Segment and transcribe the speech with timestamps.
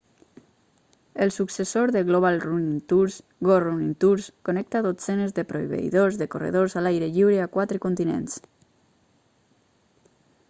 [1.23, 3.15] el successor de global running tours
[3.49, 8.39] go running tours connecta dotzenes de proveïdors de corredors a l'aire lliure a quatre continents